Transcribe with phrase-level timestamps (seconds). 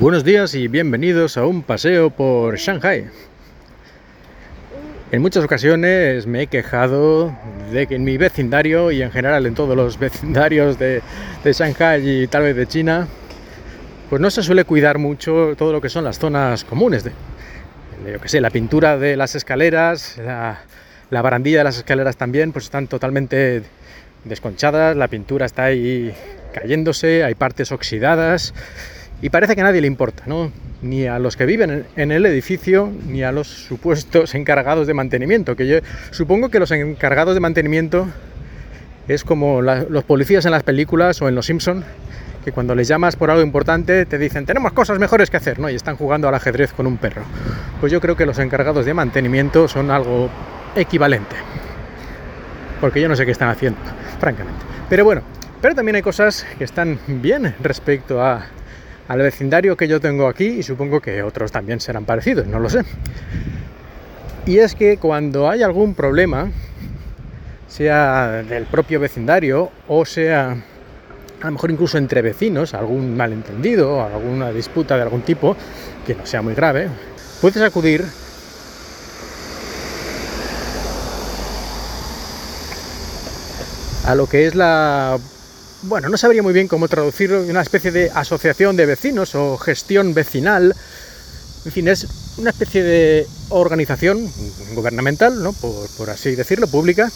[0.00, 3.10] Buenos días y bienvenidos a un paseo por Shanghai.
[5.12, 7.36] En muchas ocasiones me he quejado
[7.70, 11.02] de que en mi vecindario y en general en todos los vecindarios de,
[11.44, 13.08] Shanghai y tal vez de China,
[14.08, 17.04] pues no se suele cuidar mucho todo lo que son las zonas comunes.
[17.04, 17.12] De,
[18.10, 20.60] yo que sé, la pintura de las escaleras, la,
[21.10, 23.64] la barandilla de las escaleras también, pues están totalmente
[24.24, 26.14] desconchadas, la pintura está ahí
[26.54, 28.54] cayéndose, hay partes oxidadas
[29.22, 30.50] y parece que a nadie le importa, ¿no?
[30.82, 35.56] Ni a los que viven en el edificio, ni a los supuestos encargados de mantenimiento,
[35.56, 35.78] que yo
[36.10, 38.06] supongo que los encargados de mantenimiento
[39.08, 41.84] es como los policías en las películas o en Los Simpson,
[42.44, 45.68] que cuando les llamas por algo importante te dicen tenemos cosas mejores que hacer, ¿no?
[45.68, 47.22] Y están jugando al ajedrez con un perro.
[47.80, 50.30] Pues yo creo que los encargados de mantenimiento son algo
[50.76, 51.36] equivalente.
[52.80, 53.80] Porque yo no sé qué están haciendo,
[54.20, 54.60] francamente.
[54.88, 55.22] Pero bueno,
[55.60, 58.46] pero también hay cosas que están bien respecto a
[59.10, 62.70] al vecindario que yo tengo aquí y supongo que otros también serán parecidos, no lo
[62.70, 62.82] sé.
[64.46, 66.48] Y es que cuando hay algún problema,
[67.66, 70.56] sea del propio vecindario o sea
[71.42, 75.56] a lo mejor incluso entre vecinos, algún malentendido, alguna disputa de algún tipo,
[76.06, 76.88] que no sea muy grave,
[77.40, 78.04] puedes acudir
[84.06, 85.18] a lo que es la
[85.82, 90.12] bueno, no sabría muy bien cómo traducirlo, una especie de asociación de vecinos o gestión
[90.12, 90.74] vecinal.
[91.64, 94.30] En fin, es una especie de organización
[94.74, 95.52] gubernamental, ¿no?
[95.52, 97.10] por, así decirlo, pública,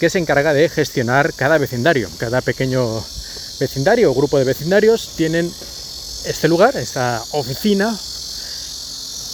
[0.00, 2.08] que se encarga de gestionar cada vecindario.
[2.18, 3.02] Cada pequeño
[3.60, 5.50] vecindario o grupo de vecindarios tienen
[6.26, 7.96] este lugar, esta oficina,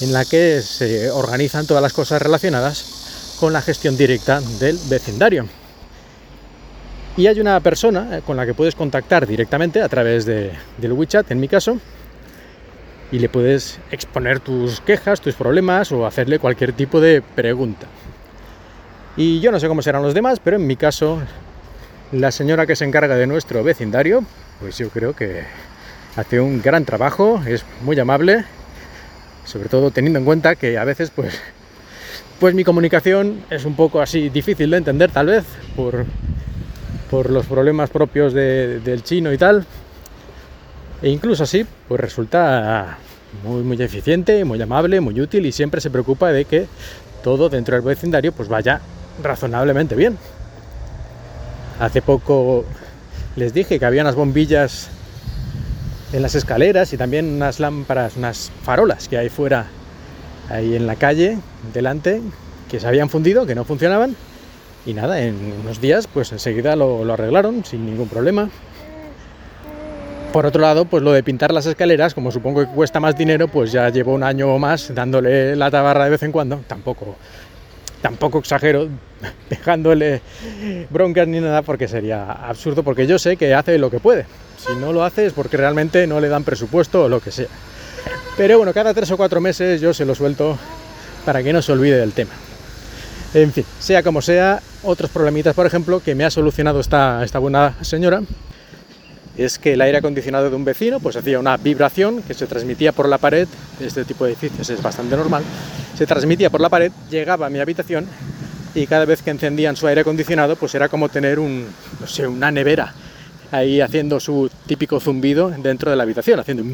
[0.00, 2.84] en la que se organizan todas las cosas relacionadas
[3.40, 5.48] con la gestión directa del vecindario.
[7.16, 10.92] Y hay una persona eh, con la que puedes contactar directamente a través de, del
[10.92, 11.78] WeChat, en mi caso,
[13.10, 17.86] y le puedes exponer tus quejas, tus problemas o hacerle cualquier tipo de pregunta.
[19.16, 21.22] Y yo no sé cómo serán los demás, pero en mi caso,
[22.12, 24.24] la señora que se encarga de nuestro vecindario,
[24.60, 25.44] pues yo creo que
[26.16, 28.44] hace un gran trabajo, es muy amable,
[29.46, 31.40] sobre todo teniendo en cuenta que a veces pues
[32.40, 35.44] pues mi comunicación es un poco así difícil de entender tal vez
[35.74, 36.04] por
[37.10, 39.64] por los problemas propios del chino y tal.
[41.02, 42.98] E incluso así, pues resulta
[43.44, 46.66] muy, muy eficiente, muy amable, muy útil y siempre se preocupa de que
[47.22, 48.80] todo dentro del vecindario pues vaya
[49.22, 50.16] razonablemente bien.
[51.78, 52.64] Hace poco
[53.36, 54.88] les dije que había unas bombillas
[56.12, 59.66] en las escaleras y también unas lámparas, unas farolas que hay fuera,
[60.48, 61.38] ahí en la calle,
[61.74, 62.22] delante,
[62.70, 64.16] que se habían fundido, que no funcionaban
[64.86, 68.48] y nada, en unos días pues enseguida lo, arreglaron sin ningún problema.
[70.32, 73.48] Por otro lado, pues lo de pintar las escaleras, como supongo que cuesta más dinero,
[73.48, 76.60] pues ya llevo un año o más dándole la tabarra de vez en cuando.
[76.66, 77.16] Tampoco,
[78.02, 78.88] tampoco exagero
[79.50, 80.20] dejándole
[80.90, 84.26] broncas ni nada porque sería absurdo, porque yo sé que hace lo que puede.
[84.58, 87.48] Si no lo hace es porque realmente no le dan presupuesto o lo que sea.
[88.36, 90.58] Pero bueno, cada tres o cuatro meses yo se lo suelto
[91.24, 92.32] para que no se olvide del tema.
[93.34, 97.38] En fin, sea como sea, otros problemitas, por ejemplo, que me ha solucionado esta, esta
[97.38, 98.22] buena señora,
[99.36, 102.92] es que el aire acondicionado de un vecino pues hacía una vibración que se transmitía
[102.92, 103.46] por la pared,
[103.80, 105.42] este tipo de edificios es bastante normal,
[105.96, 108.06] se transmitía por la pared, llegaba a mi habitación
[108.74, 111.66] y cada vez que encendían su aire acondicionado pues era como tener un,
[112.00, 112.94] no sé, una nevera
[113.50, 116.64] ahí haciendo su típico zumbido dentro de la habitación, haciendo...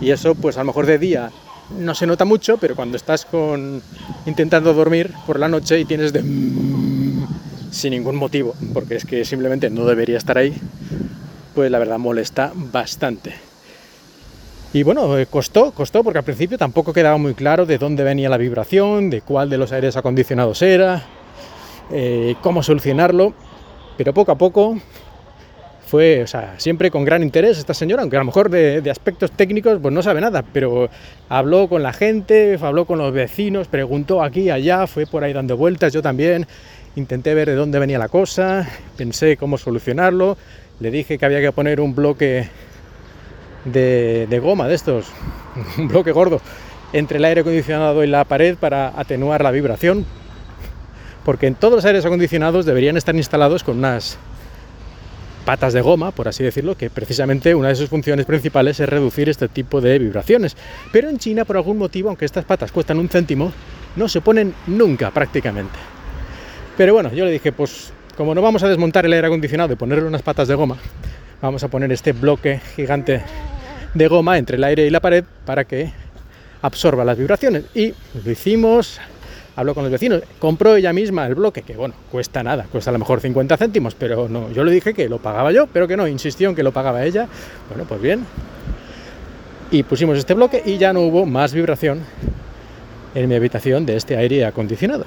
[0.00, 1.30] Y eso pues a lo mejor de día
[1.78, 3.82] no se nota mucho, pero cuando estás con
[4.26, 6.22] intentando dormir por la noche y tienes de
[7.70, 10.54] sin ningún motivo, porque es que simplemente no debería estar ahí,
[11.54, 13.34] pues la verdad molesta bastante.
[14.72, 18.28] Y bueno, eh, costó, costó, porque al principio tampoco quedaba muy claro de dónde venía
[18.28, 21.06] la vibración, de cuál de los aires acondicionados era,
[21.90, 23.32] eh, cómo solucionarlo,
[23.96, 24.78] pero poco a poco
[25.86, 29.30] fue, o sea, siempre con gran interés esta señora, aunque a lo mejor de, aspectos
[29.30, 30.90] técnicos pues no sabe nada, pero
[31.28, 35.56] habló con la gente, habló con los vecinos, preguntó aquí allá, fue por ahí dando
[35.56, 36.48] vueltas, yo también
[36.96, 40.36] intenté ver de dónde venía la cosa, pensé cómo solucionarlo,
[40.80, 42.48] le dije que había que poner un bloque
[43.64, 45.06] de, de goma de estos,
[45.78, 46.40] un bloque gordo,
[46.92, 50.04] entre el aire acondicionado y la pared para atenuar la vibración,
[51.24, 54.18] porque en todos los aires acondicionados deberían estar instalados con unas
[55.46, 59.28] patas de goma, por así decirlo, que precisamente una de sus funciones principales es reducir
[59.28, 60.56] este tipo de vibraciones.
[60.92, 63.52] Pero en China, por algún motivo, aunque estas patas cuestan un céntimo,
[63.94, 65.78] no se ponen nunca prácticamente.
[66.76, 69.76] Pero bueno, yo le dije, pues como no vamos a desmontar el aire acondicionado y
[69.76, 70.76] ponerle unas patas de goma,
[71.40, 73.22] vamos a poner este bloque gigante
[73.94, 75.92] de goma entre el aire y la pared para que
[76.60, 77.64] absorba las vibraciones.
[77.72, 77.94] Y
[78.24, 78.98] lo hicimos,
[79.56, 82.92] habló con los vecinos, compró ella misma el bloque, que bueno, cuesta nada, cuesta a
[82.92, 85.96] lo mejor 50 céntimos, pero no, yo le dije que lo pagaba yo, pero que
[85.96, 87.26] no, insistió en que lo pagaba ella.
[87.68, 88.24] Bueno, pues bien.
[89.70, 92.00] Y pusimos este bloque y ya no hubo más vibración
[93.14, 95.06] en mi habitación de este aire acondicionado.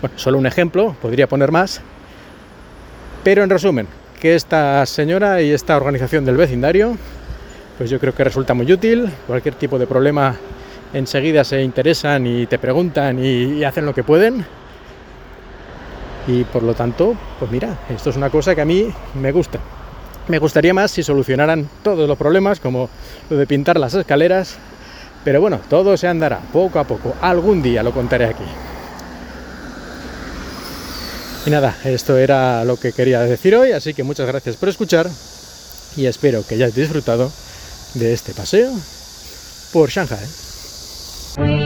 [0.00, 1.80] Bueno, solo un ejemplo, podría poner más,
[3.22, 3.86] pero en resumen,
[4.18, 6.96] que esta señora y esta organización del vecindario,
[7.78, 10.36] pues yo creo que resulta muy útil, cualquier tipo de problema
[10.92, 14.44] enseguida se interesan y te preguntan y, hacen lo que pueden.
[16.26, 19.58] Y por lo tanto, pues mira, esto es una cosa que a mí me gusta.
[20.28, 22.88] Me gustaría más si solucionaran todos los problemas, como
[23.30, 24.58] lo de pintar las escaleras,
[25.24, 27.14] pero bueno, todo se andará poco a poco.
[27.20, 28.44] Algún día lo contaré aquí.
[31.46, 35.08] Y nada, esto era lo que quería decir hoy, así que muchas gracias por escuchar
[35.96, 37.32] y espero que hayáis disfrutado
[37.94, 38.70] de este paseo
[39.72, 40.49] por Shanghai.
[41.30, 41.59] Sweet.